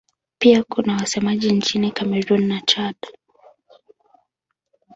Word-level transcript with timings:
Pia 0.39 0.63
kuna 0.63 0.95
wasemaji 0.97 1.51
nchini 1.51 1.91
Kamerun 1.91 2.47
na 2.47 2.61
Chad. 2.61 2.95